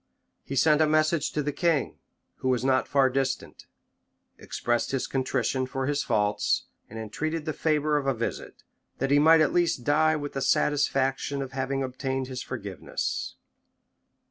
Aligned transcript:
He 0.43 0.55
sent 0.55 0.81
a 0.81 0.87
message 0.87 1.31
to 1.33 1.43
the 1.43 1.51
king, 1.51 1.99
who 2.37 2.49
was 2.49 2.65
not 2.65 2.87
far 2.87 3.07
distant; 3.07 3.67
expressed 4.39 4.89
his 4.89 5.05
contrition 5.05 5.67
for 5.67 5.85
his 5.85 6.01
faults; 6.01 6.63
and 6.89 6.97
entreated 6.97 7.45
the 7.45 7.53
favor 7.53 7.97
of 7.97 8.07
a 8.07 8.15
visit, 8.15 8.63
that 8.97 9.11
he 9.11 9.19
might 9.19 9.41
at 9.41 9.53
least 9.53 9.83
die 9.83 10.15
with 10.15 10.33
the 10.33 10.41
satisfaction 10.41 11.39
of 11.43 11.51
having 11.51 11.83
obtained 11.83 12.29
his 12.29 12.41
forgiveness. 12.41 13.35